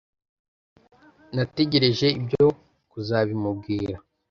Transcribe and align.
nategereje 1.35 2.07
ibyo 2.19 2.45
kuzabimubwira 2.91 3.95